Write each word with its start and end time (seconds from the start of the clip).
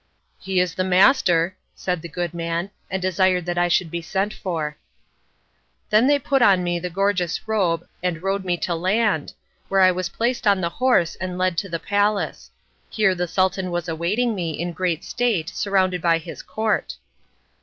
"He 0.39 0.59
is 0.59 0.73
the 0.73 0.83
master," 0.83 1.55
said 1.75 2.01
the 2.01 2.09
good 2.09 2.33
man, 2.33 2.71
and 2.89 2.99
desired 3.03 3.45
that 3.45 3.59
I 3.59 3.67
should 3.67 3.91
be 3.91 4.01
sent 4.01 4.33
for. 4.33 4.75
Then 5.91 6.07
they 6.07 6.17
put 6.17 6.41
on 6.41 6.63
me 6.63 6.79
the 6.79 6.89
gorgeous 6.89 7.47
robe 7.47 7.87
and 8.01 8.23
rowed 8.23 8.43
me 8.43 8.57
to 8.65 8.73
land, 8.73 9.33
where 9.69 9.81
I 9.81 9.91
was 9.91 10.09
placed 10.09 10.47
on 10.47 10.59
the 10.59 10.69
horse 10.69 11.13
and 11.21 11.37
led 11.37 11.55
to 11.59 11.69
the 11.69 11.77
palace. 11.77 12.49
Here 12.89 13.13
the 13.13 13.27
Sultan 13.27 13.69
was 13.69 13.87
awaiting 13.87 14.33
me 14.33 14.59
in 14.59 14.73
great 14.73 15.03
state 15.03 15.49
surrounded 15.49 16.01
by 16.01 16.17
his 16.17 16.41
court. 16.41 16.95